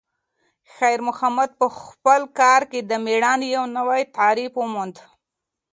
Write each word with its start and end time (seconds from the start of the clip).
خیر 0.75 0.99
محمد 1.07 1.49
په 1.59 1.67
خپل 1.81 2.21
کار 2.39 2.61
کې 2.71 2.79
د 2.83 2.91
میړانې 3.05 3.47
یو 3.55 3.65
نوی 3.77 4.01
تعریف 4.17 4.51
وموند. 4.57 4.95